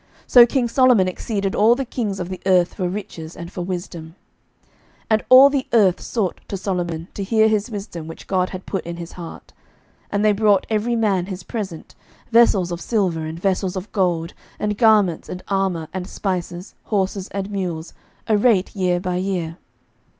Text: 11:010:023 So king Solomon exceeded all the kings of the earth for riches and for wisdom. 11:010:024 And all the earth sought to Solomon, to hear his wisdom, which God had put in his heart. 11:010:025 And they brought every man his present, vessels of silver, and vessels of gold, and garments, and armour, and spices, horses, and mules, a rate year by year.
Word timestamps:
11:010:023 0.23 0.31
So 0.31 0.45
king 0.47 0.67
Solomon 0.67 1.07
exceeded 1.07 1.53
all 1.53 1.75
the 1.75 1.85
kings 1.85 2.19
of 2.19 2.29
the 2.29 2.41
earth 2.47 2.73
for 2.73 2.89
riches 2.89 3.35
and 3.37 3.51
for 3.51 3.61
wisdom. 3.61 4.15
11:010:024 4.63 4.73
And 5.11 5.23
all 5.29 5.49
the 5.51 5.67
earth 5.73 6.01
sought 6.01 6.41
to 6.47 6.57
Solomon, 6.57 7.07
to 7.13 7.23
hear 7.23 7.47
his 7.47 7.69
wisdom, 7.69 8.07
which 8.07 8.25
God 8.25 8.49
had 8.49 8.65
put 8.65 8.83
in 8.83 8.97
his 8.97 9.11
heart. 9.11 9.53
11:010:025 10.07 10.09
And 10.13 10.25
they 10.25 10.31
brought 10.31 10.65
every 10.71 10.95
man 10.95 11.27
his 11.27 11.43
present, 11.43 11.93
vessels 12.31 12.71
of 12.71 12.81
silver, 12.81 13.27
and 13.27 13.39
vessels 13.39 13.75
of 13.75 13.91
gold, 13.91 14.33
and 14.57 14.75
garments, 14.75 15.29
and 15.29 15.43
armour, 15.47 15.87
and 15.93 16.07
spices, 16.07 16.73
horses, 16.85 17.27
and 17.27 17.51
mules, 17.51 17.93
a 18.27 18.35
rate 18.35 18.75
year 18.75 18.99
by 18.99 19.17
year. 19.17 19.59